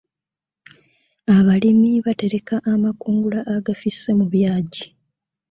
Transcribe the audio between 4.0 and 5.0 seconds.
mu byagi.